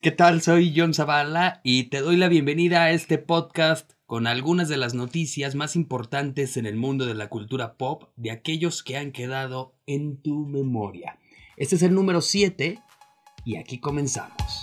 ¿Qué 0.00 0.12
tal? 0.12 0.42
Soy 0.42 0.72
John 0.76 0.94
Zavala 0.94 1.60
y 1.64 1.84
te 1.84 2.02
doy 2.02 2.16
la 2.16 2.28
bienvenida 2.28 2.84
a 2.84 2.92
este 2.92 3.18
podcast 3.18 3.94
con 4.06 4.28
algunas 4.28 4.68
de 4.68 4.76
las 4.76 4.94
noticias 4.94 5.56
más 5.56 5.74
importantes 5.74 6.56
en 6.56 6.66
el 6.66 6.76
mundo 6.76 7.04
de 7.04 7.14
la 7.14 7.28
cultura 7.28 7.74
pop 7.74 8.04
de 8.14 8.30
aquellos 8.30 8.84
que 8.84 8.96
han 8.96 9.10
quedado 9.10 9.74
en 9.86 10.22
tu 10.22 10.46
memoria. 10.46 11.18
Este 11.56 11.74
es 11.74 11.82
el 11.82 11.96
número 11.96 12.20
7 12.20 12.78
y 13.44 13.56
aquí 13.56 13.80
comenzamos. 13.80 14.62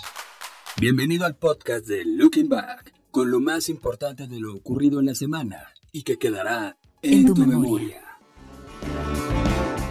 Bienvenido 0.80 1.26
al 1.26 1.36
podcast 1.36 1.86
de 1.86 2.06
Looking 2.06 2.48
Back, 2.48 2.94
con 3.10 3.30
lo 3.30 3.38
más 3.38 3.68
importante 3.68 4.28
de 4.28 4.40
lo 4.40 4.54
ocurrido 4.54 5.00
en 5.00 5.06
la 5.06 5.14
semana 5.14 5.66
y 5.92 6.04
que 6.04 6.16
quedará 6.16 6.78
en, 7.02 7.26
tu, 7.26 7.36
memoria. 7.36 8.05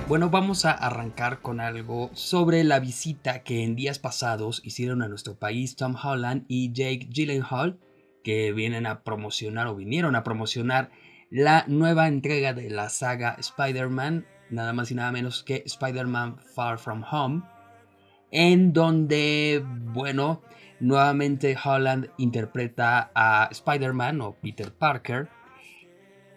Bueno, 0.08 0.30
vamos 0.30 0.66
a 0.66 0.72
arrancar 0.72 1.42
con 1.42 1.60
algo 1.60 2.12
sobre 2.14 2.64
la 2.64 2.80
visita 2.80 3.42
que 3.42 3.64
en 3.64 3.76
días 3.76 3.98
pasados 3.98 4.62
hicieron 4.64 5.02
a 5.02 5.08
nuestro 5.08 5.40
país 5.40 5.76
Tom 5.76 5.96
Holland 5.96 6.46
y 6.48 6.72
Jake 6.74 7.08
Gyllenhaal, 7.10 7.80
que 8.24 8.54
vienen 8.54 8.86
a 8.86 9.02
promocionar 9.02 9.66
o 9.66 9.76
vinieron 9.76 10.16
a 10.16 10.24
promocionar 10.24 10.92
la 11.32 11.66
nueva 11.68 12.08
entrega 12.08 12.54
de 12.54 12.70
la 12.70 12.90
saga 12.90 13.36
Spider-Man, 13.40 14.28
nada 14.52 14.74
más 14.74 14.92
y 14.92 14.96
nada 14.96 15.12
menos 15.12 15.42
que 15.42 15.64
Spider-Man 15.66 16.38
Far 16.54 16.78
From 16.78 17.04
Home, 17.10 17.42
en 18.30 18.74
donde, 18.74 19.66
bueno, 19.66 20.44
nuevamente 20.80 21.58
Holland 21.62 22.12
interpreta 22.20 23.10
a 23.16 23.48
Spider-Man 23.50 24.22
o 24.22 24.36
Peter 24.40 24.72
Parker 24.72 25.30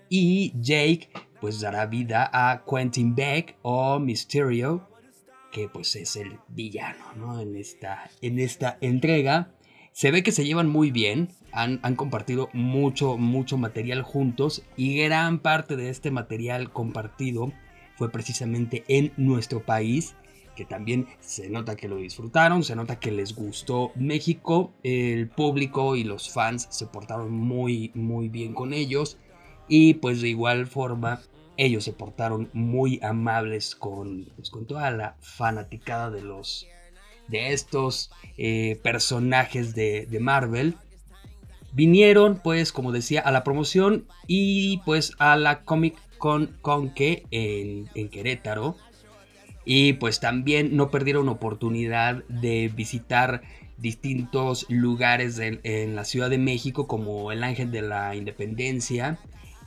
y 0.09 0.55
Jake 0.59 1.11
pues 1.41 1.61
dará 1.61 1.87
vida 1.87 2.31
a 2.33 2.65
Quentin 2.65 3.15
Beck 3.15 3.57
o 3.63 3.99
Mysterio, 3.99 4.89
que 5.53 5.69
pues 5.69 5.97
es 5.97 6.17
el 6.17 6.39
villano, 6.49 7.05
¿no? 7.17 7.41
En 7.41 7.57
esta, 7.57 8.11
en 8.21 8.39
esta 8.39 8.79
entrega. 8.81 9.53
Se 9.93 10.11
ve 10.13 10.23
que 10.23 10.31
se 10.31 10.45
llevan 10.45 10.69
muy 10.69 10.93
bien, 10.93 11.31
han, 11.51 11.81
han, 11.83 11.97
compartido 11.97 12.51
mucho, 12.53 13.17
mucho 13.17 13.57
material 13.57 14.03
juntos 14.03 14.63
y 14.77 15.03
gran 15.03 15.41
parte 15.41 15.75
de 15.75 15.89
este 15.89 16.13
material 16.13 16.73
compartido 16.73 17.53
fue 17.97 18.13
precisamente 18.13 18.85
en 18.87 19.13
nuestro 19.17 19.65
país, 19.65 20.15
que 20.55 20.65
también 20.65 21.09
se 21.19 21.51
nota 21.51 21.75
que 21.75 21.89
lo 21.89 21.97
disfrutaron, 21.97 22.63
se 22.63 22.77
nota 22.77 23.01
que 23.01 23.11
les 23.11 23.35
gustó 23.35 23.91
México, 23.97 24.73
el 24.85 25.29
público 25.29 25.97
y 25.97 26.05
los 26.05 26.31
fans 26.31 26.69
se 26.71 26.87
portaron 26.87 27.33
muy, 27.33 27.91
muy 27.95 28.29
bien 28.29 28.55
con 28.55 28.73
ellos 28.73 29.19
y 29.69 29.95
pues 29.95 30.21
de 30.21 30.29
igual 30.29 30.67
forma 30.67 31.21
ellos 31.59 31.85
se 31.85 31.93
portaron 31.93 32.49
muy 32.53 33.01
amables 33.03 33.75
con, 33.75 34.27
pues, 34.37 34.49
con 34.49 34.67
toda 34.67 34.91
la 34.93 35.17
fanaticada 35.21 36.09
de 36.11 36.23
los 36.23 36.67
de 37.27 37.53
estos 37.53 38.11
eh, 38.39 38.79
personajes 38.83 39.75
de, 39.75 40.07
Marvel. 40.21 40.77
Vinieron, 41.73 42.41
pues, 42.43 42.73
como 42.73 42.93
decía, 42.93 43.21
a 43.21 43.31
la 43.31 43.45
promoción 43.45 44.07
y 44.27 44.79
pues 44.87 45.13
a 45.19 45.37
la 45.37 45.65
Comic 45.65 45.97
Con 46.17 46.57
Conque 46.63 47.27
en, 47.31 48.09
Querétaro. 48.09 48.77
Y 49.65 49.95
pues 49.95 50.19
también 50.19 50.77
no 50.77 50.91
perdieron 50.91 51.29
oportunidad 51.29 52.25
de 52.29 52.73
visitar 52.75 53.43
distintos 53.77 54.65
lugares 54.71 55.39
en 55.39 55.95
la 55.95 56.05
Ciudad 56.05 56.31
de 56.31 56.39
México 56.39 56.87
como 56.87 57.31
el 57.33 57.45
Ángel 57.45 57.71
de 57.71 57.83
la 57.83 58.17
Independencia, 58.17 59.19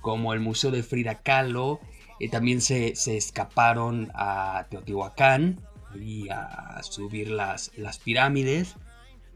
como 0.02 0.34
el 0.34 0.40
Museo 0.40 0.72
de 0.72 0.84
Frida 0.84 1.22
Kahlo. 1.22 1.80
Eh, 2.20 2.30
también 2.30 2.62
se, 2.62 2.94
escaparon 3.16 4.12
a 4.14 4.68
Teotihuacán 4.70 5.62
y 6.00 6.30
a 6.30 6.82
subir 6.84 7.30
las, 7.30 7.72
las 7.78 8.00
pirámides. 8.00 8.76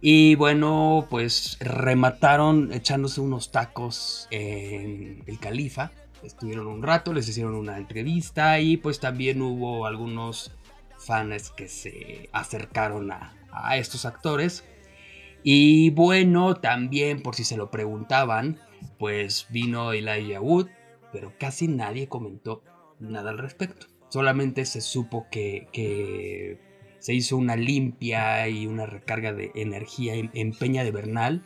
Y 0.02 0.36
bueno, 0.36 1.08
pues 1.10 1.58
remataron 1.60 2.72
echándose 2.72 3.22
unos 3.22 3.52
tacos 3.52 4.28
en 4.30 5.24
el 5.26 5.40
Califa. 5.40 5.92
Estuvieron 6.24 6.68
un 6.68 6.84
rato, 6.84 7.14
les 7.14 7.28
hicieron 7.28 7.56
una 7.56 7.78
entrevista 7.78 8.60
y 8.60 8.78
pues 8.78 9.00
también 9.00 9.42
hubo 9.42 9.86
algunos 9.86 10.52
fans 10.98 11.52
que 11.52 11.68
se 11.68 12.30
acercaron 12.34 13.12
a, 13.12 13.34
a 13.52 13.78
estos 13.78 14.06
actores. 14.06 14.64
Y 15.44 15.92
bueno, 15.92 16.56
también 16.56 17.22
por 17.22 17.36
si 17.36 17.44
se 17.44 17.58
lo 17.58 17.70
preguntaban, 17.70 18.60
pues 18.98 19.48
vino 19.50 19.94
Elijah 19.94 20.42
Wood, 20.42 20.68
pero 21.12 21.34
casi 21.40 21.68
nadie 21.68 22.08
comentó 22.08 22.64
nada 23.00 23.32
al 23.32 23.38
respecto. 23.38 23.88
Solamente 24.10 24.66
se 24.66 24.82
supo 24.82 25.28
que, 25.32 26.60
se 27.00 27.14
hizo 27.14 27.38
una 27.38 27.56
limpia 27.56 28.48
y 28.48 28.68
una 28.68 28.86
recarga 28.86 29.34
de 29.34 29.52
energía 29.56 30.14
en, 30.16 30.54
Peña 30.54 30.84
de 30.84 30.92
Bernal. 30.92 31.46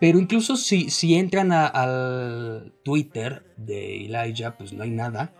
Pero 0.00 0.18
incluso 0.18 0.56
si, 0.56 0.90
si 0.90 1.14
entran 1.14 1.52
al 1.52 2.74
Twitter 2.84 3.44
de 3.56 4.04
Elijah, 4.04 4.56
pues 4.58 4.72
no 4.72 4.82
hay 4.82 4.90
nada. 4.90 5.32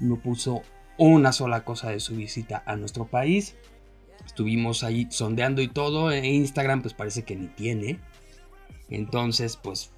No 0.00 0.20
puso 0.20 0.62
una 0.98 1.32
sola 1.32 1.64
cosa 1.64 1.90
de 1.90 2.00
su 2.00 2.14
visita 2.14 2.62
a 2.66 2.76
nuestro 2.76 3.06
país. 3.06 3.56
Estuvimos 4.24 4.84
ahí 4.84 5.06
sondeando 5.10 5.62
y 5.62 5.68
todo. 5.68 6.12
En 6.12 6.24
Instagram 6.24 6.82
pues 6.82 6.94
parece 6.94 7.24
que 7.24 7.36
ni 7.36 7.48
tiene. 7.48 8.00
Entonces 8.90 9.56
pues 9.56 9.93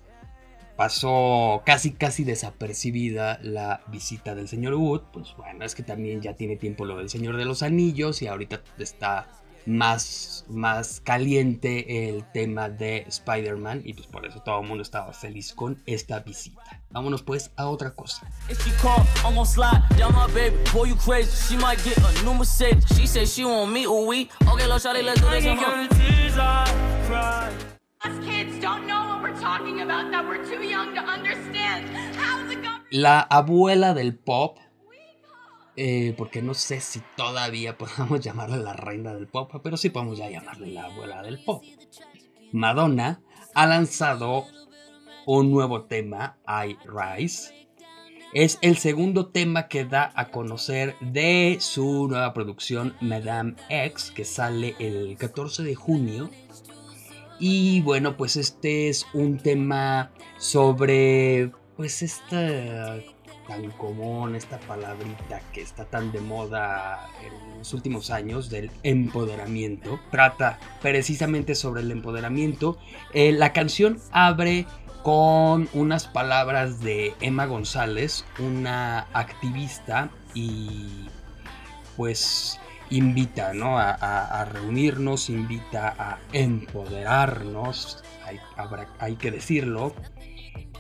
pasó 0.77 1.63
casi 1.65 1.93
casi 1.93 2.25
desapercibida 2.25 3.39
la 3.43 3.81
visita 3.89 4.35
del 4.35 4.49
señor 4.49 4.75
Wood, 4.75 5.03
pues 5.13 5.35
bueno, 5.37 5.65
es 5.65 5.75
que 5.75 5.83
también 5.83 6.21
ya 6.21 6.35
tiene 6.35 6.57
tiempo 6.57 6.85
lo 6.85 6.97
del 6.99 7.09
Señor 7.09 7.37
de 7.37 7.45
los 7.45 7.63
Anillos 7.63 8.23
y 8.23 8.27
ahorita 8.27 8.63
está 8.79 9.27
más, 9.67 10.45
más 10.49 11.01
caliente 11.01 12.09
el 12.09 12.25
tema 12.33 12.69
de 12.69 13.05
Spider-Man 13.09 13.83
y 13.85 13.95
pues 13.95 14.07
por 14.07 14.25
eso 14.27 14.41
todo 14.41 14.61
el 14.61 14.69
mundo 14.69 14.83
estaba 14.83 15.13
feliz 15.13 15.53
con 15.53 15.83
esta 15.87 16.21
visita. 16.21 16.81
Vámonos 16.91 17.23
pues 17.23 17.51
a 17.57 17.67
otra 17.67 17.91
cosa. 17.95 18.29
La 32.91 33.21
abuela 33.21 33.95
del 33.95 34.17
pop, 34.17 34.59
eh, 35.77 36.15
porque 36.19 36.43
no 36.43 36.53
sé 36.55 36.81
si 36.81 37.01
todavía 37.17 37.79
podemos 37.79 38.21
llamarle 38.21 38.59
la 38.59 38.73
reina 38.73 39.15
del 39.15 39.29
pop, 39.29 39.53
pero 39.63 39.77
sí 39.77 39.91
podemos 39.91 40.19
ya 40.19 40.29
llamarle 40.29 40.73
la 40.73 40.87
abuela 40.87 41.23
del 41.23 41.39
pop. 41.45 41.63
Madonna 42.53 43.21
ha 43.55 43.67
lanzado 43.67 44.47
un 45.27 45.53
nuevo 45.53 45.85
tema, 45.85 46.39
I 46.47 46.77
Rise. 46.85 47.69
Es 48.33 48.59
el 48.63 48.77
segundo 48.77 49.29
tema 49.29 49.69
que 49.69 49.85
da 49.85 50.13
a 50.17 50.31
conocer 50.31 50.97
de 51.01 51.59
su 51.61 52.09
nueva 52.09 52.35
producción 52.35 52.97
Madame 53.01 53.55
X, 53.69 54.11
que 54.11 54.25
sale 54.25 54.75
el 54.81 55.17
14 55.17 55.63
de 55.63 55.75
junio 55.77 56.31
y 57.39 57.81
bueno, 57.83 58.17
pues 58.17 58.37
este 58.37 58.89
es 58.89 59.07
un 59.13 59.39
tema 59.39 60.11
sobre, 60.39 61.53
pues 61.77 62.03
esta 62.03 62.97
tan 63.47 63.71
común, 63.73 64.35
esta 64.35 64.59
palabrita 64.59 65.41
que 65.53 65.63
está 65.63 65.85
tan 65.85 66.13
de 66.13 66.21
moda 66.21 67.09
en 67.25 67.59
los 67.59 67.73
últimos 67.73 68.11
años 68.11 68.51
del 68.51 68.71
empoderamiento. 68.83 70.01
Trata 70.11 70.59
precisamente 70.83 71.55
sobre 71.55 71.83
el 71.83 71.91
empoderamiento. 71.91 72.77
Eh, 73.13 73.33
la 73.33 73.53
canción 73.53 74.01
abre 74.11 74.67
con 75.03 75.69
unas 75.73 76.09
palabras 76.09 76.81
de 76.81 77.15
Emma 77.21 77.47
González, 77.47 78.25
una 78.41 79.07
activista 79.13 80.11
y 80.35 81.07
pues 81.97 82.59
invita 82.91 83.53
¿no? 83.53 83.79
a, 83.79 84.45
reunirnos, 84.53 85.31
invita 85.31 85.95
a 85.99 86.19
empoderarnos, 86.33 88.03
hay 88.99 89.17
que 89.17 89.31
decirlo. 89.31 89.95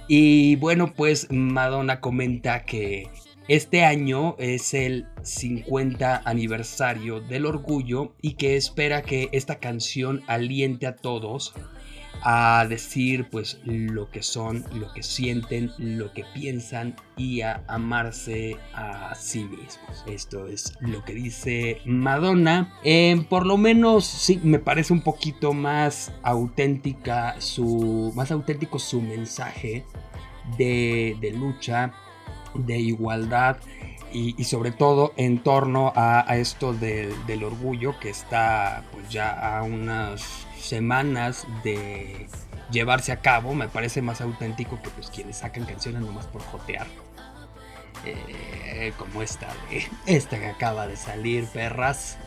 Y 0.09 0.57
bueno, 0.57 0.93
pues 0.95 1.29
Madonna 1.31 2.01
comenta 2.01 2.65
que 2.65 3.11
este 3.49 3.85
año 3.85 4.35
es 4.39 4.75
el 4.75 5.07
50 5.23 6.23
aniversario 6.25 7.21
del 7.21 7.47
orgullo 7.47 8.15
y 8.21 8.35
que 8.35 8.57
espera 8.57 9.03
que 9.03 9.29
esta 9.31 9.61
canción 9.61 10.23
aliente 10.27 10.87
a 10.87 10.97
todos 10.97 11.55
a 12.29 12.67
decir 12.69 13.29
pues 13.31 13.61
lo 13.65 14.11
que 14.11 14.21
son, 14.21 14.65
lo 14.75 14.93
que 14.93 15.05
sienten, 15.05 15.71
lo 15.79 16.13
que 16.13 16.25
piensan 16.35 16.97
y 17.17 17.43
a 17.43 17.63
amarse 17.69 18.57
a 18.75 19.15
sí 19.15 19.45
mismos. 19.45 20.03
Esto 20.09 20.49
es 20.49 20.77
lo 20.81 21.05
que 21.05 21.15
dice 21.15 21.81
Madonna. 21.85 22.75
Eh, 22.83 23.25
por 23.31 23.47
lo 23.47 23.57
menos 23.57 24.07
sí 24.07 24.41
me 24.43 24.59
parece 24.59 24.93
un 24.93 25.03
poquito 25.03 25.53
más 25.53 26.13
auténtica 26.25 27.41
su 27.41 28.13
más 28.17 28.33
auténtico 28.33 28.81
su 28.81 29.01
mensaje 29.01 29.85
de, 30.59 31.33
lucha, 31.33 31.93
de 32.55 32.77
igualdad 32.77 33.59
y, 34.13 34.43
sobre 34.43 34.73
todo 34.73 35.13
en 35.17 35.45
torno 35.45 35.93
a, 35.95 36.25
esto 36.39 36.73
del 36.73 37.45
orgullo 37.45 38.01
que 38.01 38.11
está 38.11 38.83
pues 38.91 39.11
ya 39.11 39.59
a 39.59 39.63
unas 39.63 40.46
semanas 40.59 41.47
de 41.63 42.29
llevarse 42.71 43.13
a 43.13 43.21
cabo. 43.21 43.55
Me 43.55 43.69
parece 43.69 44.03
más 44.03 44.21
auténtico 44.21 44.81
que 44.83 44.91
pues 44.91 45.11
quienes 45.11 45.39
sacan 45.39 45.65
canciones 45.65 46.03
nomás 46.03 46.27
por 46.27 46.43
jotear. 46.43 46.87
Eh, 48.05 48.93
como 48.99 49.23
esta 49.23 49.49
de 49.69 49.89
esta 50.07 50.39
que 50.39 50.47
acaba 50.47 50.87
de 50.87 50.97
salir, 50.97 51.47
perras. 51.47 52.19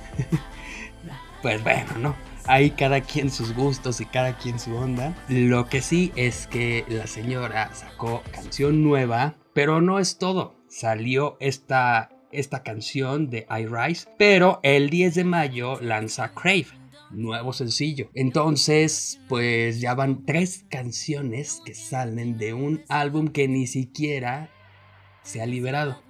pues 1.41 1.63
bueno, 1.63 1.97
¿no? 1.97 2.15
Hay 2.45 2.71
cada 2.71 3.01
quien 3.01 3.29
sus 3.29 3.53
gustos 3.53 4.01
y 4.01 4.05
cada 4.05 4.37
quien 4.37 4.59
su 4.59 4.75
onda. 4.75 5.15
Lo 5.29 5.67
que 5.67 5.81
sí 5.81 6.11
es 6.15 6.47
que 6.47 6.85
la 6.87 7.07
señora 7.07 7.73
sacó 7.73 8.23
canción 8.31 8.83
nueva, 8.83 9.35
pero 9.53 9.81
no 9.81 9.99
es 9.99 10.17
todo. 10.17 10.55
Salió 10.67 11.37
esta, 11.39 12.09
esta 12.31 12.63
canción 12.63 13.29
de 13.29 13.47
I 13.49 13.65
Rise, 13.67 14.09
pero 14.17 14.59
el 14.63 14.89
10 14.89 15.15
de 15.15 15.23
mayo 15.23 15.79
lanza 15.81 16.29
Crave 16.33 16.78
nuevo 17.11 17.53
sencillo. 17.53 18.09
Entonces, 18.13 19.19
pues 19.27 19.81
ya 19.81 19.93
van 19.93 20.25
tres 20.25 20.65
canciones 20.69 21.61
que 21.65 21.73
salen 21.73 22.37
de 22.37 22.53
un 22.53 22.83
álbum 22.89 23.27
que 23.27 23.47
ni 23.47 23.67
siquiera 23.67 24.49
se 25.23 25.41
ha 25.41 25.45
liberado. 25.45 26.01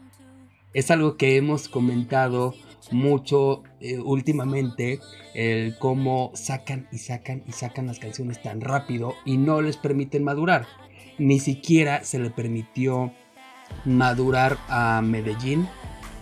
Es 0.74 0.92
algo 0.92 1.18
que 1.18 1.36
hemos 1.36 1.68
comentado 1.68 2.54
mucho 2.92 3.64
eh, 3.80 4.00
últimamente, 4.00 5.00
el 5.34 5.78
cómo 5.80 6.32
sacan 6.34 6.88
y 6.92 7.00
sacan 7.00 7.44
y 7.48 7.52
sacan 7.52 7.88
las 7.88 8.00
canciones 8.00 8.42
tan 8.42 8.62
rápido 8.62 9.16
y 9.26 9.38
no 9.38 9.62
les 9.62 9.78
permiten 9.78 10.24
madurar. 10.24 10.68
Ni 11.18 11.40
siquiera 11.40 12.04
se 12.04 12.20
le 12.20 12.30
permitió 12.30 13.14
madurar 13.86 14.58
a 14.68 15.02
Medellín, 15.02 15.68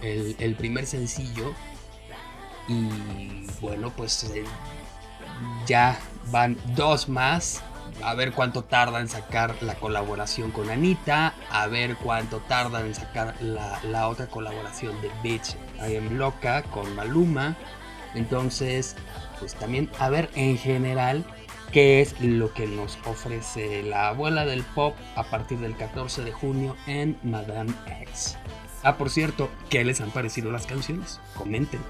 el, 0.01 0.35
el 0.39 0.56
primer 0.56 0.85
sencillo. 0.85 1.53
Y 2.68 3.46
bueno, 3.62 3.92
pues 3.96 4.24
eh, 4.25 4.44
ya 5.66 5.98
van 6.31 6.58
dos 6.75 7.08
más 7.08 7.64
a 8.04 8.14
ver 8.14 8.31
cuánto 8.31 8.64
tarda 8.64 9.00
en 9.00 9.08
sacar 9.08 9.56
la 9.62 9.75
colaboración 9.75 10.52
con 10.52 10.69
Anita, 10.69 11.34
a 11.50 11.68
ver 11.68 11.96
cuánto 11.96 12.40
tarda 12.40 12.81
en 12.81 12.94
sacar 12.94 13.36
la, 13.42 14.08
otra 14.08 14.28
colaboración 14.28 15.00
de 15.02 15.10
Bitch 15.24 15.56
I 15.80 15.96
Am 15.96 16.18
Loca 16.18 16.64
con 16.64 16.96
Maluma. 16.96 17.56
Entonces, 18.14 18.96
pues 19.40 19.56
también 19.56 19.90
a 20.00 20.10
ver 20.10 20.30
en 20.36 20.58
general 20.58 21.25
qué 21.72 22.02
es 22.02 22.19
lo 22.22 22.54
que 22.54 22.68
nos 22.68 22.98
ofrece 23.06 23.84
la 23.84 24.10
abuela 24.10 24.46
del 24.46 24.64
pop 24.64 24.96
a 25.16 25.24
partir 25.24 25.60
del 25.60 25.75
14 25.75 26.24
de 26.24 26.31
junio 26.31 26.75
en 26.88 27.18
Madame 27.24 27.74
X. 28.02 28.38
Ah, 28.88 28.98
por 28.98 29.10
cierto, 29.10 29.51
¿qué 29.69 29.84
les 29.84 30.00
han 30.00 30.12
parecido 30.12 30.50
las 30.50 30.66
canciones? 30.66 31.19
Comenten. 31.36 31.81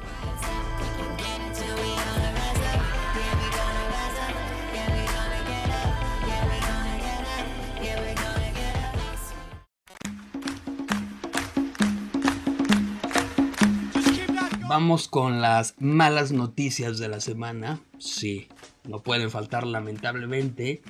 Vamos 14.67 15.07
con 15.07 15.39
las 15.39 15.75
malas 15.77 16.31
noticias 16.31 16.97
de 16.97 17.09
la 17.09 17.19
semana. 17.19 17.79
Sí, 17.99 18.47
no 18.85 19.03
pueden 19.03 19.29
faltar 19.29 19.67
lamentablemente. 19.67 20.81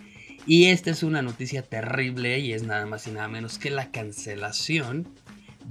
Y 0.45 0.67
esta 0.67 0.89
es 0.89 1.03
una 1.03 1.21
noticia 1.21 1.63
terrible 1.63 2.39
y 2.39 2.53
es 2.53 2.63
nada 2.63 2.85
más 2.85 3.07
y 3.07 3.11
nada 3.11 3.27
menos 3.27 3.59
que 3.59 3.71
la 3.71 3.91
cancelación 3.91 5.05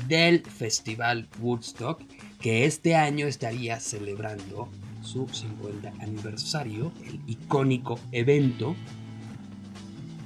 del 0.09 0.43
Festival 0.43 1.29
Woodstock 1.41 2.01
que 2.41 2.65
este 2.65 2.95
año 2.95 3.27
estaría 3.27 3.81
celebrando 3.81 4.69
su 5.03 5.29
50 5.29 5.93
aniversario, 6.03 6.93
el 7.07 7.21
icónico 7.27 7.99
evento. 8.13 8.77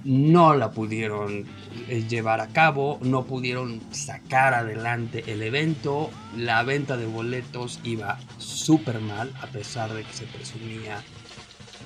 No 0.02 0.55
la 0.55 0.70
pudieron 0.70 1.44
eh, 1.88 2.05
llevar 2.08 2.40
a 2.40 2.49
cabo, 2.49 2.99
no 3.02 3.25
pudieron 3.25 3.81
sacar 3.90 4.55
adelante 4.55 5.25
el 5.26 5.43
evento, 5.43 6.11
la 6.37 6.62
venta 6.62 6.96
de 6.96 7.06
boletos 7.06 7.81
iba 7.84 8.19
súper 8.38 9.00
mal, 9.00 9.31
a 9.43 9.46
pesar 9.46 9.93
de 9.93 10.02
que 10.02 10.12
se 10.12 10.25
presumía 10.25 11.05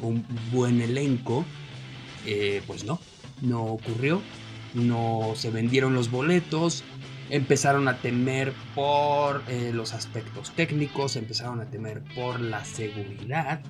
un 0.00 0.24
buen 0.52 0.80
elenco, 0.80 1.44
eh, 2.24 2.62
pues 2.66 2.84
no, 2.84 3.00
no 3.42 3.64
ocurrió, 3.64 4.22
no 4.74 5.32
se 5.34 5.50
vendieron 5.50 5.94
los 5.94 6.10
boletos, 6.10 6.84
empezaron 7.30 7.88
a 7.88 7.98
temer 7.98 8.52
por 8.74 9.42
eh, 9.48 9.70
los 9.72 9.94
aspectos 9.94 10.52
técnicos, 10.52 11.16
empezaron 11.16 11.60
a 11.60 11.66
temer 11.66 12.02
por 12.14 12.40
la 12.40 12.64
seguridad 12.64 13.60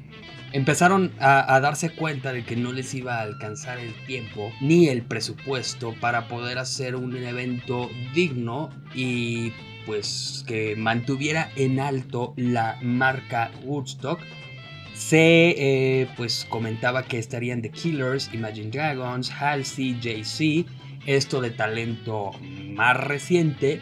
empezaron 0.54 1.12
a, 1.18 1.58
darse 1.58 1.90
cuenta 1.90 2.32
de 2.32 2.44
que 2.44 2.54
no 2.54 2.72
les 2.72 2.94
iba 2.94 3.16
a 3.18 3.22
alcanzar 3.22 3.80
el 3.80 3.92
tiempo 4.06 4.52
ni 4.60 4.86
el 4.86 5.02
presupuesto 5.02 5.96
para 6.00 6.28
poder 6.28 6.58
hacer 6.58 6.94
un 6.94 7.16
evento 7.16 7.90
digno 8.14 8.70
y 8.94 9.52
pues 9.84 10.44
que 10.46 10.76
mantuviera 10.76 11.50
en 11.56 11.80
alto 11.80 12.34
la 12.36 12.78
marca 12.82 13.50
Woodstock. 13.64 14.20
Se 14.94 15.56
eh, 15.58 16.08
pues 16.16 16.46
comentaba 16.48 17.02
que 17.02 17.18
estarían 17.18 17.60
The 17.60 17.70
Killers, 17.70 18.32
Imagine 18.32 18.70
Dragons, 18.70 19.32
Halsey, 19.32 19.98
Jay-Z, 20.00 20.70
esto 21.06 21.40
de 21.40 21.50
talento 21.50 22.32
más 22.40 22.96
reciente. 22.96 23.80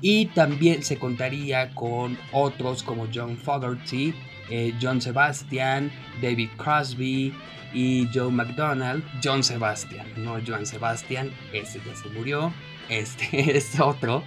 Y 0.00 0.26
también 0.26 0.84
se 0.84 0.96
contaría 0.96 1.70
con 1.74 2.16
otros 2.32 2.82
como 2.82 3.08
John 3.12 3.36
Fogerty, 3.36 4.14
eh, 4.48 4.72
John 4.80 5.00
Sebastian, 5.00 5.90
David 6.22 6.50
Crosby 6.56 7.34
y 7.72 8.08
Joe 8.14 8.30
McDonald. 8.30 9.04
John 9.22 9.42
Sebastian, 9.42 10.06
no 10.16 10.38
Joan 10.46 10.66
Sebastian, 10.66 11.32
ese 11.52 11.80
ya 11.84 11.96
se 11.96 12.08
murió. 12.10 12.52
Este 12.88 13.56
es 13.56 13.78
otro. 13.80 14.22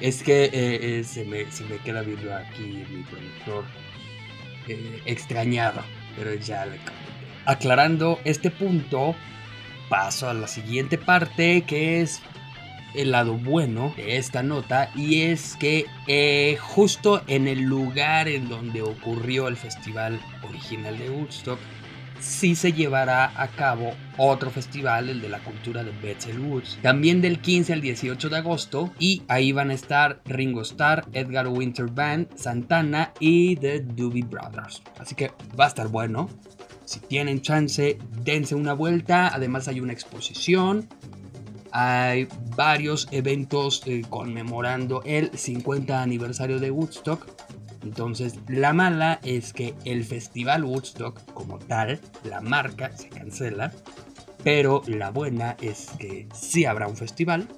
Es 0.00 0.22
que 0.22 0.44
eh, 0.46 0.50
eh, 0.98 1.04
se, 1.04 1.24
me, 1.24 1.46
queda 1.84 2.02
viendo 2.02 2.34
aquí 2.34 2.84
mi 2.90 3.02
productor 3.04 3.64
extrañado, 5.06 5.82
pero 6.16 6.34
ya 6.34 6.66
le 6.66 6.78
Aclarando 7.44 8.20
este 8.24 8.50
punto, 8.50 9.16
paso 9.92 10.30
a 10.30 10.32
la 10.32 10.48
siguiente 10.48 10.96
parte 10.96 11.64
que 11.66 12.00
es 12.00 12.22
el 12.94 13.10
lado 13.10 13.34
bueno 13.34 13.92
de 13.94 14.16
esta 14.16 14.42
nota 14.42 14.90
y 14.94 15.20
es 15.20 15.54
que 15.56 15.84
eh, 16.06 16.56
justo 16.58 17.22
en 17.26 17.46
el 17.46 17.60
lugar 17.60 18.26
en 18.26 18.48
donde 18.48 18.80
ocurrió 18.80 19.48
el 19.48 19.56
festival 19.58 20.18
original 20.48 20.98
de 20.98 21.10
Woodstock 21.10 21.58
sí 22.20 22.54
se 22.54 22.72
llevará 22.72 23.32
a 23.36 23.48
cabo 23.48 23.92
otro 24.16 24.50
festival, 24.50 25.10
el 25.10 25.20
de 25.20 25.28
la 25.28 25.40
cultura 25.40 25.84
de 25.84 25.90
Bethel 26.02 26.38
Woods, 26.38 26.78
también 26.80 27.20
del 27.20 27.40
15 27.40 27.74
al 27.74 27.82
18 27.82 28.30
de 28.30 28.36
agosto 28.38 28.92
y 28.98 29.22
ahí 29.28 29.52
van 29.52 29.68
a 29.68 29.74
estar 29.74 30.22
Ringo 30.24 30.62
Starr, 30.62 31.04
Edgar 31.12 31.48
Winter 31.48 31.86
Band, 31.90 32.34
Santana 32.36 33.12
y 33.20 33.56
The 33.56 33.80
Doobie 33.80 34.24
Brothers. 34.24 34.82
Así 34.98 35.14
que 35.14 35.32
va 35.58 35.66
a 35.66 35.68
estar 35.68 35.88
bueno. 35.88 36.30
Si 36.92 37.00
tienen 37.00 37.40
chance, 37.40 37.98
dense 38.22 38.54
una 38.54 38.74
vuelta. 38.74 39.28
Además 39.34 39.68
hay 39.68 39.80
una 39.80 39.92
exposición 39.92 40.88
hay 41.72 42.28
varios 42.54 43.08
eventos 43.10 43.82
eh, 43.86 44.02
conmemorando 44.08 45.02
el 45.04 45.36
50 45.36 46.02
aniversario 46.02 46.60
de 46.60 46.70
Woodstock. 46.70 47.26
Entonces, 47.82 48.34
la 48.46 48.72
mala 48.72 49.18
es 49.24 49.52
que 49.52 49.74
el 49.84 50.04
festival 50.04 50.64
Woodstock 50.64 51.24
como 51.32 51.58
tal, 51.58 51.98
la 52.24 52.40
marca, 52.40 52.96
se 52.96 53.08
cancela. 53.08 53.72
Pero 54.44 54.82
la 54.86 55.10
buena 55.10 55.56
es 55.60 55.90
que 55.98 56.28
sí 56.34 56.64
habrá 56.64 56.88
un 56.88 56.96
festival, 56.96 57.48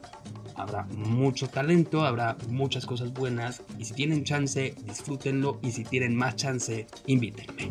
habrá 0.55 0.85
mucho 0.85 1.49
talento, 1.49 2.05
habrá 2.05 2.37
muchas 2.49 2.87
cosas 2.87 3.13
buenas. 3.13 3.63
Y 3.79 3.85
si 3.85 3.95
tienen 3.95 4.23
chance, 4.23 4.75
disfrútenlo. 4.85 5.59
Y 5.63 5.73
si 5.73 5.83
tienen 5.83 6.15
más 6.15 6.37
chance, 6.37 6.87
invítenme. 7.07 7.71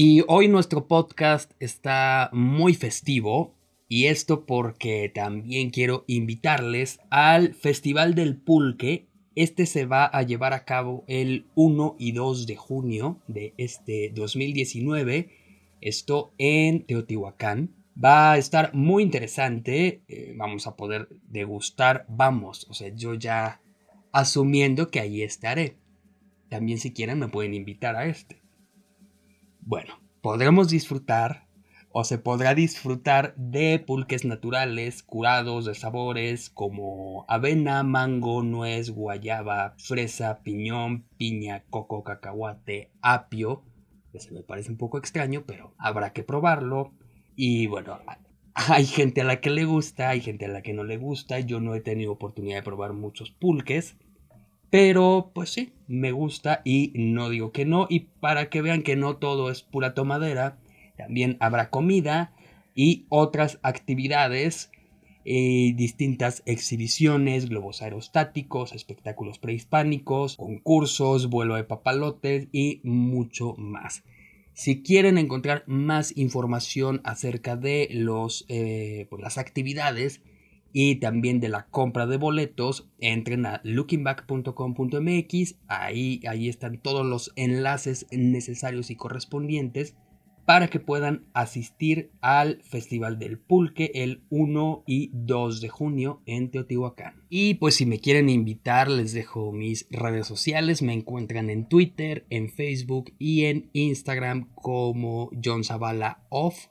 Y 0.00 0.22
hoy 0.28 0.46
nuestro 0.46 0.86
podcast 0.86 1.50
está 1.58 2.30
muy 2.32 2.74
festivo 2.74 3.56
y 3.88 4.04
esto 4.04 4.46
porque 4.46 5.10
también 5.12 5.70
quiero 5.70 6.04
invitarles 6.06 7.00
al 7.10 7.52
Festival 7.52 8.14
del 8.14 8.36
Pulque. 8.36 9.08
Este 9.34 9.66
se 9.66 9.86
va 9.86 10.04
a 10.04 10.22
llevar 10.22 10.52
a 10.52 10.64
cabo 10.64 11.02
el 11.08 11.46
1 11.56 11.96
y 11.98 12.12
2 12.12 12.46
de 12.46 12.54
junio 12.54 13.18
de 13.26 13.54
este 13.56 14.12
2019. 14.14 15.30
Esto 15.80 16.32
en 16.38 16.86
Teotihuacán. 16.86 17.74
Va 18.00 18.30
a 18.30 18.38
estar 18.38 18.72
muy 18.74 19.02
interesante. 19.02 20.02
Eh, 20.06 20.32
vamos 20.36 20.68
a 20.68 20.76
poder 20.76 21.08
degustar. 21.28 22.06
Vamos, 22.08 22.68
o 22.70 22.72
sea, 22.72 22.94
yo 22.94 23.14
ya 23.14 23.60
asumiendo 24.12 24.92
que 24.92 25.00
ahí 25.00 25.22
estaré. 25.22 25.74
También 26.48 26.78
si 26.78 26.92
quieren 26.92 27.18
me 27.18 27.26
pueden 27.26 27.52
invitar 27.52 27.96
a 27.96 28.06
este 28.06 28.47
bueno, 29.68 30.00
podremos 30.22 30.70
disfrutar 30.70 31.46
o 31.90 32.02
se 32.02 32.16
podrá 32.16 32.54
disfrutar 32.54 33.34
de 33.36 33.78
pulques 33.78 34.24
naturales 34.24 35.02
curados 35.02 35.66
de 35.66 35.74
sabores 35.74 36.48
como 36.48 37.26
avena, 37.28 37.82
mango, 37.82 38.42
nuez, 38.42 38.88
guayaba, 38.88 39.74
fresa, 39.76 40.42
piñón, 40.42 41.04
piña, 41.18 41.64
coco, 41.68 42.02
cacahuate, 42.02 42.92
apio, 43.02 43.62
que 44.10 44.20
se 44.20 44.32
me 44.32 44.42
parece 44.42 44.70
un 44.70 44.78
poco 44.78 44.96
extraño, 44.96 45.44
pero 45.46 45.74
habrá 45.76 46.14
que 46.14 46.22
probarlo. 46.22 46.94
Y 47.36 47.66
bueno, 47.66 48.00
hay 48.54 48.86
gente 48.86 49.20
a 49.20 49.24
la 49.24 49.42
que 49.42 49.50
le 49.50 49.66
gusta, 49.66 50.08
hay 50.08 50.22
gente 50.22 50.46
a 50.46 50.48
la 50.48 50.62
que 50.62 50.72
no 50.72 50.82
le 50.82 50.96
gusta. 50.96 51.40
Yo 51.40 51.60
no 51.60 51.74
he 51.74 51.82
tenido 51.82 52.12
oportunidad 52.12 52.56
de 52.56 52.62
probar 52.62 52.94
muchos 52.94 53.32
pulques. 53.32 53.98
Pero 54.70 55.30
pues 55.34 55.50
sí, 55.50 55.72
me 55.86 56.12
gusta 56.12 56.60
y 56.64 56.92
no 56.94 57.30
digo 57.30 57.52
que 57.52 57.64
no. 57.64 57.86
Y 57.88 58.00
para 58.20 58.50
que 58.50 58.62
vean 58.62 58.82
que 58.82 58.96
no 58.96 59.16
todo 59.16 59.50
es 59.50 59.62
pura 59.62 59.94
tomadera, 59.94 60.58
también 60.96 61.36
habrá 61.40 61.70
comida 61.70 62.32
y 62.74 63.06
otras 63.08 63.58
actividades, 63.62 64.70
eh, 65.24 65.72
distintas 65.76 66.42
exhibiciones, 66.46 67.48
globos 67.48 67.82
aerostáticos, 67.82 68.72
espectáculos 68.72 69.38
prehispánicos, 69.38 70.36
concursos, 70.36 71.28
vuelo 71.28 71.56
de 71.56 71.64
papalotes 71.64 72.48
y 72.52 72.80
mucho 72.82 73.54
más. 73.56 74.04
Si 74.52 74.82
quieren 74.82 75.18
encontrar 75.18 75.64
más 75.66 76.16
información 76.16 77.00
acerca 77.04 77.56
de 77.56 77.88
los, 77.92 78.44
eh, 78.48 79.06
pues, 79.08 79.22
las 79.22 79.38
actividades 79.38 80.20
y 80.72 80.96
también 80.96 81.40
de 81.40 81.48
la 81.48 81.66
compra 81.66 82.06
de 82.06 82.16
boletos, 82.16 82.88
entren 82.98 83.46
a 83.46 83.60
lookingback.com.mx. 83.64 85.56
Ahí, 85.66 86.20
ahí 86.28 86.48
están 86.48 86.78
todos 86.78 87.06
los 87.06 87.32
enlaces 87.36 88.06
necesarios 88.10 88.90
y 88.90 88.96
correspondientes 88.96 89.96
para 90.48 90.68
que 90.68 90.80
puedan 90.80 91.26
asistir 91.34 92.10
al 92.22 92.62
Festival 92.62 93.18
del 93.18 93.38
Pulque 93.38 93.90
el 93.92 94.22
1 94.30 94.82
y 94.86 95.10
2 95.12 95.60
de 95.60 95.68
junio 95.68 96.22
en 96.24 96.50
Teotihuacán. 96.50 97.22
Y 97.28 97.56
pues 97.56 97.74
si 97.74 97.84
me 97.84 97.98
quieren 97.98 98.30
invitar 98.30 98.90
les 98.90 99.12
dejo 99.12 99.52
mis 99.52 99.86
redes 99.90 100.26
sociales, 100.26 100.80
me 100.80 100.94
encuentran 100.94 101.50
en 101.50 101.68
Twitter, 101.68 102.24
en 102.30 102.48
Facebook 102.48 103.12
y 103.18 103.44
en 103.44 103.68
Instagram 103.74 104.48
como 104.54 105.28
John 105.44 105.64
Zavala 105.64 106.24
Off 106.30 106.68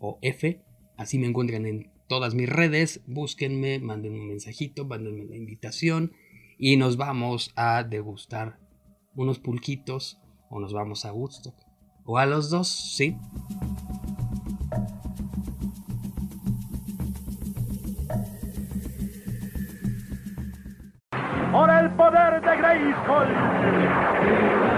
o 0.00 0.18
F, 0.22 0.60
así 0.96 1.16
me 1.16 1.28
encuentran 1.28 1.66
en 1.66 1.88
todas 2.10 2.34
mis 2.34 2.48
redes, 2.48 3.00
búsquenme, 3.06 3.78
manden 3.78 4.14
un 4.14 4.26
mensajito, 4.26 4.84
mándenme 4.84 5.26
la 5.26 5.36
invitación 5.36 6.10
y 6.58 6.76
nos 6.76 6.96
vamos 6.96 7.52
a 7.54 7.84
degustar 7.84 8.58
unos 9.14 9.38
pulquitos 9.38 10.20
o 10.48 10.58
nos 10.58 10.72
vamos 10.72 11.04
a 11.04 11.12
Woodstock. 11.12 11.54
O 12.04 12.18
a 12.18 12.26
los 12.26 12.50
dos, 12.50 12.66
sí. 12.66 13.16
Por 21.52 21.70
el 21.70 21.92
poder 21.92 22.42
de 22.42 22.56
Grayskull. 22.56 24.69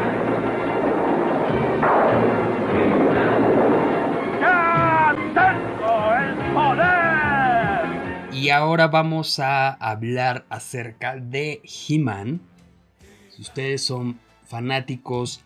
Ahora 8.53 8.89
vamos 8.89 9.41
a 9.41 9.71
hablar 9.71 10.45
acerca 10.51 11.17
de 11.17 11.63
He-Man. 11.65 12.41
Si 13.31 13.43
ustedes 13.43 13.83
son 13.83 14.21
fanáticos 14.45 15.43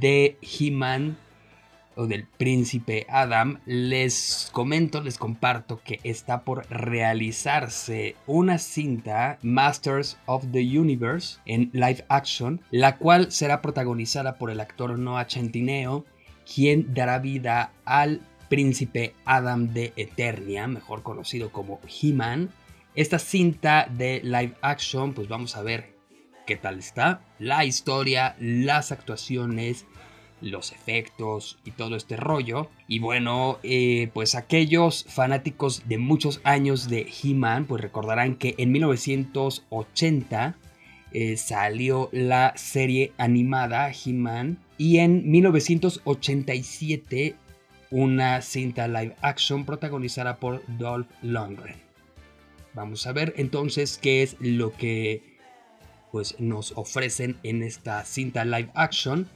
de 0.00 0.38
He-Man 0.40 1.16
o 1.94 2.06
del 2.06 2.26
príncipe 2.26 3.06
Adam, 3.08 3.60
les 3.66 4.48
comento, 4.52 5.02
les 5.02 5.18
comparto 5.18 5.80
que 5.82 6.00
está 6.02 6.44
por 6.44 6.66
realizarse 6.70 8.16
una 8.26 8.58
cinta 8.58 9.38
Masters 9.42 10.18
of 10.26 10.44
the 10.52 10.60
Universe 10.78 11.38
en 11.46 11.70
live 11.72 12.04
action, 12.08 12.60
la 12.70 12.96
cual 12.96 13.32
será 13.32 13.62
protagonizada 13.62 14.36
por 14.36 14.50
el 14.50 14.60
actor 14.60 14.98
Noah 14.98 15.26
Centineo, 15.28 16.04
quien 16.44 16.92
dará 16.94 17.18
vida 17.18 17.72
al 17.84 18.20
príncipe 18.48 19.14
Adam 19.24 19.72
de 19.72 19.92
Eternia, 19.96 20.66
mejor 20.66 21.02
conocido 21.02 21.50
como 21.50 21.80
He-Man. 21.86 22.50
Esta 22.94 23.18
cinta 23.18 23.88
de 23.90 24.20
live 24.22 24.54
action, 24.62 25.12
pues 25.12 25.28
vamos 25.28 25.56
a 25.56 25.62
ver 25.62 25.94
qué 26.46 26.56
tal 26.56 26.78
está, 26.78 27.20
la 27.38 27.64
historia, 27.64 28.36
las 28.38 28.92
actuaciones, 28.92 29.84
los 30.40 30.72
efectos 30.72 31.58
y 31.64 31.72
todo 31.72 31.96
este 31.96 32.16
rollo. 32.16 32.70
Y 32.88 33.00
bueno, 33.00 33.58
eh, 33.62 34.10
pues 34.14 34.34
aquellos 34.34 35.04
fanáticos 35.08 35.82
de 35.86 35.98
muchos 35.98 36.40
años 36.44 36.88
de 36.88 37.06
He-Man, 37.22 37.66
pues 37.66 37.82
recordarán 37.82 38.36
que 38.36 38.54
en 38.58 38.72
1980 38.72 40.56
eh, 41.12 41.36
salió 41.36 42.08
la 42.12 42.52
serie 42.56 43.12
animada 43.16 43.90
He-Man 43.90 44.58
y 44.78 44.98
en 44.98 45.30
1987 45.30 47.36
una 47.90 48.42
cinta 48.42 48.88
live 48.88 49.16
action 49.20 49.64
protagonizada 49.64 50.36
por 50.36 50.62
Dolph 50.66 51.08
Lundgren. 51.22 51.76
Vamos 52.74 53.06
a 53.06 53.12
ver 53.12 53.34
entonces 53.36 53.98
qué 54.00 54.22
es 54.22 54.36
lo 54.40 54.72
que 54.72 55.22
pues, 56.12 56.38
nos 56.38 56.72
ofrecen 56.76 57.36
en 57.42 57.62
esta 57.62 58.04
cinta 58.04 58.44
live 58.44 58.70
action 58.74 59.28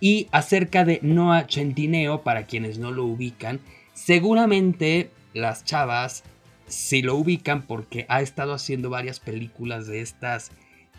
y 0.00 0.28
acerca 0.32 0.84
de 0.84 0.98
Noah 1.02 1.46
Centineo, 1.48 2.22
para 2.22 2.46
quienes 2.46 2.78
no 2.78 2.90
lo 2.90 3.04
ubican, 3.04 3.60
seguramente 3.94 5.10
las 5.32 5.64
chavas 5.64 6.24
si 6.66 7.02
lo 7.02 7.16
ubican 7.16 7.62
porque 7.62 8.06
ha 8.08 8.22
estado 8.22 8.54
haciendo 8.54 8.90
varias 8.90 9.20
películas 9.20 9.86
de 9.86 10.00
estas 10.00 10.50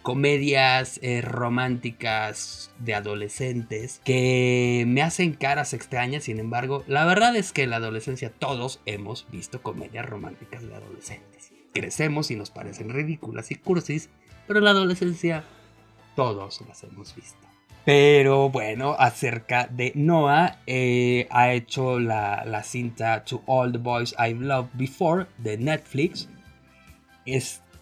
comedias 0.04 1.00
eh, 1.02 1.22
románticas 1.22 2.72
de 2.78 2.94
adolescentes 2.94 4.02
que 4.04 4.84
me 4.86 5.02
hacen 5.02 5.34
caras 5.34 5.74
extrañas, 5.74 6.26
sin 6.26 6.40
embargo, 6.40 6.84
la 6.88 7.06
verdad 7.06 7.36
es 7.36 7.54
que 7.54 7.64
en 7.64 7.72
la 7.72 7.78
adolescencia 7.78 8.30
todos 8.30 8.82
hemos 8.86 9.26
visto 9.32 9.64
comedias 9.64 10.06
románticas 10.06 10.62
de 10.62 10.76
adolescentes. 10.76 11.54
Crecemos 11.74 12.30
y 12.30 12.36
nos 12.36 12.52
parecen 12.52 12.90
ridículas 12.90 13.50
y 13.50 13.56
cursis, 13.56 14.10
pero 14.46 14.60
en 14.60 14.66
la 14.66 14.72
adolescencia 14.72 15.46
todos 16.16 16.62
las 16.68 16.84
hemos 16.84 17.16
visto. 17.16 17.40
Pero 17.86 18.50
bueno, 18.50 18.96
acerca 18.98 19.68
de 19.68 19.92
Noah, 19.96 20.60
eh, 20.68 21.28
ha 21.32 21.52
hecho 21.52 22.00
la, 22.00 22.62
cinta 22.64 23.26
To 23.26 23.42
All 23.46 23.72
the 23.74 23.78
Boys 23.78 24.16
I've 24.18 24.42
Loved 24.42 24.70
Before 24.74 25.28
de 25.38 25.58
Netflix. 25.58 26.30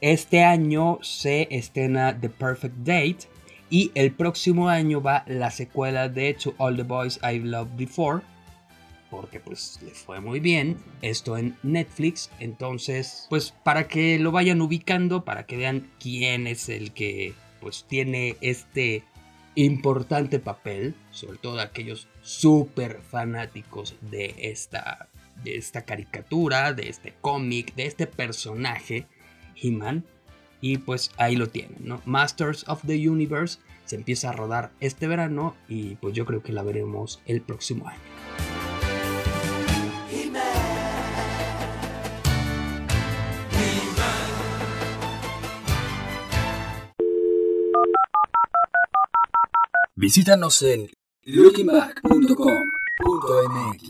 Este 0.01 0.43
año 0.43 0.97
se 1.01 1.47
estrena 1.51 2.19
The 2.19 2.29
Perfect 2.29 2.77
Date 2.77 3.19
y 3.69 3.91
el 3.95 4.11
próximo 4.11 4.67
año 4.67 5.01
va 5.01 5.23
la 5.27 5.51
secuela 5.51 6.09
de 6.09 6.33
To 6.33 6.53
All 6.57 6.75
the 6.75 6.83
Boys 6.83 7.19
I've 7.23 7.45
Loved 7.45 7.77
Before. 7.77 8.21
Porque 9.09 9.39
pues 9.39 9.79
les 9.83 9.99
fue 9.99 10.19
muy 10.19 10.39
bien 10.39 10.77
esto 11.01 11.37
en 11.37 11.55
Netflix. 11.63 12.29
Entonces, 12.39 13.27
pues 13.29 13.53
para 13.63 13.87
que 13.87 14.17
lo 14.19 14.31
vayan 14.31 14.61
ubicando, 14.61 15.23
para 15.23 15.45
que 15.45 15.57
vean 15.57 15.91
quién 15.99 16.47
es 16.47 16.69
el 16.69 16.91
que 16.91 17.33
pues 17.59 17.85
tiene 17.87 18.37
este 18.41 19.03
importante 19.55 20.39
papel, 20.39 20.95
sobre 21.11 21.37
todo 21.37 21.59
aquellos 21.59 22.07
súper 22.21 23.01
fanáticos 23.01 23.95
de 24.01 24.33
esta, 24.37 25.09
de 25.43 25.57
esta 25.57 25.83
caricatura, 25.83 26.73
de 26.73 26.89
este 26.89 27.13
cómic, 27.21 27.75
de 27.75 27.85
este 27.85 28.07
personaje, 28.07 29.07
He-Man. 29.55 30.05
Y 30.61 30.77
pues 30.77 31.11
ahí 31.17 31.35
lo 31.35 31.47
tienen, 31.47 31.77
¿no? 31.79 32.01
Masters 32.05 32.65
of 32.67 32.81
the 32.85 33.09
Universe 33.09 33.59
se 33.85 33.95
empieza 33.95 34.29
a 34.29 34.33
rodar 34.33 34.71
este 34.79 35.07
verano 35.07 35.55
y 35.67 35.95
pues 35.95 36.13
yo 36.13 36.25
creo 36.25 36.43
que 36.43 36.53
la 36.53 36.63
veremos 36.63 37.21
el 37.25 37.41
próximo 37.41 37.87
año. 37.87 37.99
Visítanos 50.01 50.61
en 50.63 50.89
lookingback.com.mx. 51.25 53.83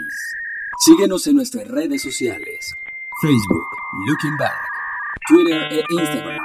Síguenos 0.84 1.26
en 1.28 1.36
nuestras 1.36 1.70
redes 1.70 2.02
sociales. 2.02 2.76
Facebook, 3.22 3.68
Looking 4.08 4.36
Back. 4.38 4.71
Twitter 5.28 5.70
e 5.72 5.84
Instagram. 5.92 6.40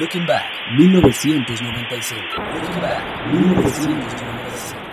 Looking 0.00 0.26
Back 0.26 0.44
1995. 0.78 2.20
Looking 2.54 2.80
Back 2.80 3.26
1995. 3.32 4.84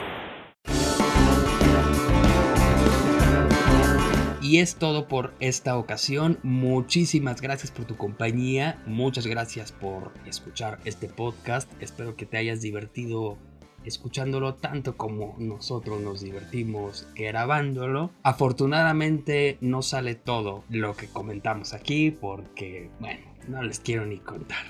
Y 4.41 4.57
es 4.57 4.75
todo 4.75 5.07
por 5.07 5.33
esta 5.39 5.77
ocasión. 5.77 6.39
Muchísimas 6.43 7.39
gracias 7.39 7.71
por 7.71 7.85
tu 7.85 7.95
compañía. 7.95 8.83
Muchas 8.85 9.25
gracias 9.25 9.71
por 9.71 10.11
escuchar 10.25 10.79
este 10.83 11.07
podcast. 11.07 11.71
Espero 11.81 12.17
que 12.17 12.25
te 12.25 12.37
hayas 12.37 12.61
divertido 12.61 13.37
escuchándolo 13.85 14.55
tanto 14.55 14.97
como 14.97 15.35
nosotros 15.39 16.01
nos 16.01 16.21
divertimos 16.21 17.07
grabándolo. 17.15 18.11
Afortunadamente 18.23 19.57
no 19.61 19.81
sale 19.81 20.15
todo 20.15 20.63
lo 20.69 20.95
que 20.95 21.07
comentamos 21.07 21.73
aquí 21.73 22.11
porque, 22.11 22.89
bueno, 22.99 23.21
no 23.47 23.63
les 23.63 23.79
quiero 23.79 24.05
ni 24.05 24.17
contar. 24.17 24.65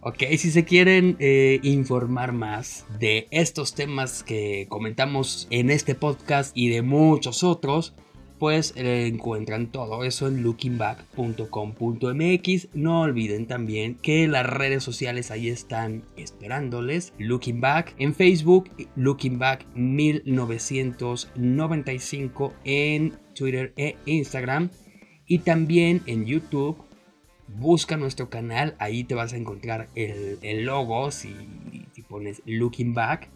Ok, 0.00 0.22
si 0.36 0.52
se 0.52 0.64
quieren 0.64 1.16
eh, 1.18 1.58
informar 1.64 2.32
más 2.32 2.86
de 3.00 3.26
estos 3.32 3.74
temas 3.74 4.22
que 4.22 4.66
comentamos 4.68 5.48
en 5.50 5.70
este 5.70 5.96
podcast 5.96 6.56
y 6.56 6.68
de 6.68 6.82
muchos 6.82 7.42
otros, 7.42 7.94
pues 8.38 8.74
eh, 8.76 9.06
encuentran 9.06 9.72
todo 9.72 10.04
eso 10.04 10.28
en 10.28 10.42
lookingback.com.mx. 10.42 12.68
No 12.74 13.00
olviden 13.00 13.46
también 13.46 13.94
que 13.96 14.28
las 14.28 14.44
redes 14.46 14.84
sociales 14.84 15.30
ahí 15.30 15.48
están 15.48 16.02
esperándoles. 16.16 17.14
Looking 17.18 17.60
Back 17.60 17.94
en 17.98 18.14
Facebook, 18.14 18.70
Looking 18.96 19.38
Back 19.38 19.66
1995 19.74 22.54
en 22.64 23.18
Twitter 23.34 23.74
e 23.76 23.96
Instagram 24.06 24.70
y 25.26 25.40
también 25.40 26.00
en 26.06 26.24
YouTube 26.24 26.88
busca 27.48 27.96
nuestro 27.96 28.28
canal, 28.28 28.76
ahí 28.78 29.04
te 29.04 29.14
vas 29.14 29.32
a 29.32 29.36
encontrar 29.36 29.88
el, 29.94 30.64
logo 30.64 31.10
si, 31.10 31.34
si, 31.92 32.02
pones 32.02 32.42
Looking 32.44 32.94
Back. 32.94 33.28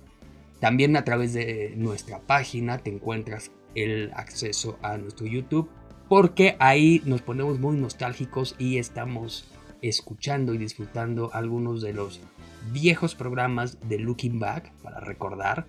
También 0.61 0.97
a 0.97 1.05
través 1.05 1.33
de 1.33 1.75
nuestra 1.77 2.21
página 2.21 2.79
te 2.79 2.91
encuentras 2.91 3.51
el 3.75 4.11
acceso 4.15 4.79
a 4.83 4.97
nuestro 4.97 5.27
YouTube, 5.27 5.69
porque 6.09 6.57
ahí 6.59 7.03
nos 7.05 7.23
ponemos 7.23 7.59
muy 7.59 7.77
nostálgicos 7.77 8.55
y 8.59 8.79
estamos 8.79 9.45
escuchando 9.81 10.55
y 10.55 10.59
disfrutando 10.59 11.31
algunos 11.33 11.83
de 11.83 11.93
los 11.93 12.21
viejos 12.73 13.15
programas 13.15 13.79
de 13.89 13.99
Looking 13.99 14.39
Back 14.39 14.73
para 14.83 15.01
recordar, 15.01 15.67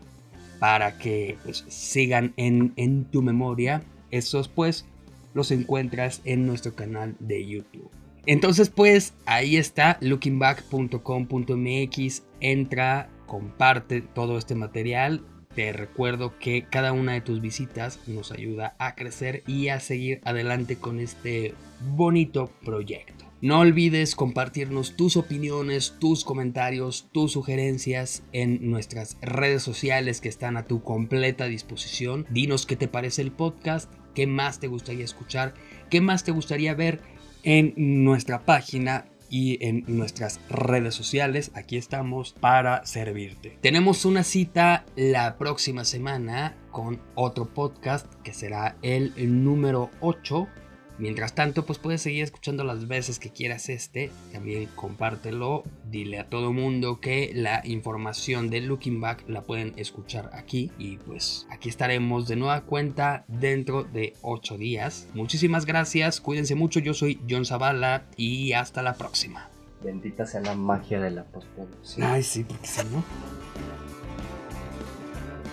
para 0.60 0.98
que 0.98 1.38
pues, 1.44 1.66
sigan 1.68 2.34
en, 2.38 2.74
en 2.76 3.06
tu 3.06 3.22
memoria. 3.22 3.84
Esos 4.12 4.48
pues 4.48 4.86
los 5.34 5.52
encuentras 5.52 6.22
en 6.24 6.46
nuestro 6.46 6.76
canal 6.76 7.16
de 7.20 7.48
YouTube. 7.48 7.90
Entonces, 8.26 8.70
pues 8.70 9.14
ahí 9.26 9.58
está, 9.58 9.98
lookingback.com.mx. 10.00 12.24
Entra, 12.40 13.10
comparte 13.26 14.02
todo 14.02 14.38
este 14.38 14.56
material. 14.56 15.26
Te 15.56 15.72
recuerdo 15.72 16.38
que 16.40 16.66
cada 16.70 16.94
una 16.94 17.14
de 17.14 17.22
tus 17.22 17.40
visitas 17.40 18.00
nos 18.08 18.32
ayuda 18.32 18.76
a 18.80 18.96
crecer 18.96 19.44
y 19.46 19.68
a 19.68 19.80
seguir 19.80 20.20
adelante 20.24 20.78
con 20.78 21.00
este 21.00 21.54
bonito 21.96 22.52
proyecto. 22.66 23.26
No 23.42 23.60
olvides 23.60 24.16
compartirnos 24.16 24.96
tus 24.96 25.18
opiniones, 25.18 25.98
tus 26.00 26.24
comentarios, 26.24 27.10
tus 27.12 27.34
sugerencias 27.34 28.24
en 28.32 28.72
nuestras 28.72 29.18
redes 29.22 29.62
sociales 29.62 30.22
que 30.22 30.30
están 30.30 30.56
a 30.56 30.66
tu 30.66 30.82
completa 30.82 31.46
disposición. 31.46 32.26
Dinos 32.30 32.66
qué 32.66 32.78
te 32.78 32.88
parece 32.88 33.22
el 33.22 33.34
podcast, 33.34 33.92
qué 34.16 34.28
más 34.28 34.60
te 34.60 34.68
gustaría 34.68 35.04
escuchar, 35.04 35.54
qué 35.90 36.00
más 36.00 36.24
te 36.24 36.32
gustaría 36.32 36.74
ver 36.74 37.02
en 37.44 37.74
nuestra 37.76 38.46
página 38.46 39.06
y 39.34 39.58
en 39.66 39.84
nuestras 39.88 40.40
redes 40.48 40.94
sociales. 40.94 41.50
Aquí 41.56 41.76
estamos 41.76 42.36
para 42.40 42.86
servirte. 42.86 43.58
Tenemos 43.62 44.06
una 44.06 44.24
cita 44.24 44.86
la 44.96 45.40
próxima 45.40 45.86
semana 45.86 46.56
con 46.70 47.02
otro 47.16 47.52
podcast 47.52 48.06
que 48.22 48.32
será 48.32 48.78
el 48.84 49.12
número 49.44 49.90
8 50.02 50.48
Mientras 51.00 51.34
tanto, 51.34 51.66
pues 51.66 51.80
puedes 51.80 52.02
seguir 52.02 52.24
escuchando 52.24 52.64
las 52.64 52.88
veces 52.88 53.18
que 53.18 53.32
quieras 53.32 53.70
este. 53.70 54.12
También 54.32 54.70
compártelo. 54.76 55.64
Dile 55.90 56.20
a 56.20 56.30
todo 56.30 56.54
mundo 56.54 57.00
que 57.00 57.32
la 57.34 57.62
información 57.66 58.50
de 58.50 58.62
Looking 58.62 59.02
Back 59.02 59.24
la 59.28 59.42
pueden 59.42 59.74
escuchar 59.78 60.30
aquí. 60.34 60.72
Y 60.78 60.98
pues 60.98 61.48
aquí 61.50 61.70
estaremos 61.70 62.28
de 62.28 62.36
nueva 62.36 62.62
cuenta 62.62 63.26
dentro 63.28 63.84
de 63.84 64.14
8 64.22 64.58
días. 64.58 65.08
Muchísimas 65.14 65.66
gracias. 65.66 66.22
Cuídense 66.22 66.56
mucho. 66.56 66.80
Yo 66.80 66.94
soy 66.94 67.20
John 67.28 67.46
Zavala 67.46 68.06
y 68.16 68.54
hasta 68.54 68.84
la 68.84 68.94
próxima. 68.94 69.50
Bendita 69.84 70.26
sea 70.26 70.42
la 70.42 70.56
magia 70.56 71.02
de 71.02 71.12
la 71.12 71.24
postproducción. 71.26 72.08
Ay, 72.08 72.24
sí, 72.24 72.44
porque 72.44 72.68
si 72.68 72.84
no. 72.86 73.04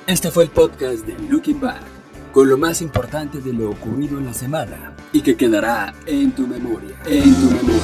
Este 0.07 0.31
fue 0.31 0.45
el 0.45 0.51
podcast 0.51 1.07
de 1.07 1.19
Looking 1.29 1.61
Back 1.61 2.00
con 2.33 2.49
lo 2.49 2.57
más 2.57 2.81
importante 2.81 3.41
de 3.41 3.53
lo 3.53 3.71
ocurrido 3.71 4.19
en 4.19 4.27
la 4.27 4.35
semana 4.35 4.95
y 5.13 5.21
que 5.21 5.37
quedará 5.37 5.95
en 6.07 6.33
tu 6.33 6.47
memoria, 6.47 6.97
en 7.07 7.35
tu 7.35 7.47
memoria. 7.51 7.81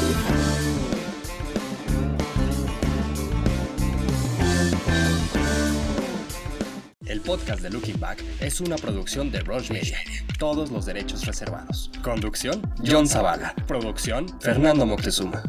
El 7.07 7.21
podcast 7.21 7.63
de 7.63 7.71
Looking 7.71 7.99
Back 7.99 8.23
es 8.41 8.61
una 8.61 8.77
producción 8.77 9.31
de 9.31 9.41
Roche 9.41 9.73
Media. 9.73 9.99
Todos 10.39 10.71
los 10.71 10.87
derechos 10.87 11.25
reservados. 11.25 11.91
Conducción, 12.03 12.63
John 12.87 13.09
Zavala. 13.09 13.55
Producción, 13.67 14.27
Fernando 14.41 14.87
Moctezuma. 14.87 15.43